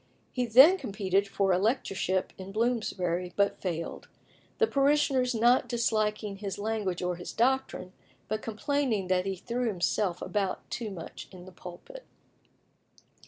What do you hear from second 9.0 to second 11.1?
that he threw himself about too